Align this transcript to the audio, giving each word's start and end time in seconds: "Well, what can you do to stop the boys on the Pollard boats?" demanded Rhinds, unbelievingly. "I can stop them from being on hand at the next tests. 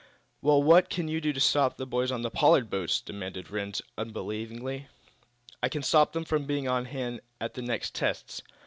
"Well, 0.41 0.63
what 0.63 0.89
can 0.89 1.07
you 1.07 1.21
do 1.21 1.31
to 1.31 1.39
stop 1.39 1.77
the 1.77 1.85
boys 1.85 2.11
on 2.11 2.23
the 2.23 2.31
Pollard 2.31 2.71
boats?" 2.71 2.99
demanded 3.01 3.51
Rhinds, 3.51 3.83
unbelievingly. 3.99 4.87
"I 5.61 5.69
can 5.69 5.83
stop 5.83 6.13
them 6.13 6.25
from 6.25 6.47
being 6.47 6.67
on 6.67 6.85
hand 6.85 7.21
at 7.39 7.53
the 7.53 7.61
next 7.61 7.93
tests. 7.93 8.41